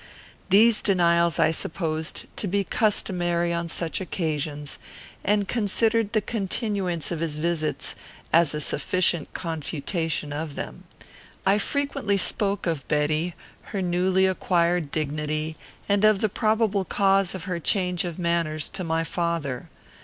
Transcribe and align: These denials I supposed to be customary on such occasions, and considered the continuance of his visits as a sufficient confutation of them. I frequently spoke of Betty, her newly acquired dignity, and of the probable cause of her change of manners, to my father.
These 0.49 0.81
denials 0.81 1.37
I 1.37 1.51
supposed 1.51 2.25
to 2.37 2.47
be 2.47 2.63
customary 2.63 3.53
on 3.53 3.69
such 3.69 4.01
occasions, 4.01 4.79
and 5.23 5.47
considered 5.47 6.13
the 6.13 6.21
continuance 6.21 7.11
of 7.11 7.19
his 7.19 7.37
visits 7.37 7.93
as 8.33 8.55
a 8.55 8.61
sufficient 8.61 9.31
confutation 9.35 10.33
of 10.33 10.55
them. 10.55 10.85
I 11.45 11.59
frequently 11.59 12.17
spoke 12.17 12.65
of 12.65 12.87
Betty, 12.87 13.35
her 13.75 13.81
newly 13.83 14.25
acquired 14.25 14.89
dignity, 14.89 15.55
and 15.87 16.03
of 16.03 16.19
the 16.19 16.29
probable 16.29 16.83
cause 16.83 17.35
of 17.35 17.43
her 17.43 17.59
change 17.59 18.03
of 18.03 18.17
manners, 18.17 18.69
to 18.69 18.83
my 18.83 19.03
father. 19.03 19.69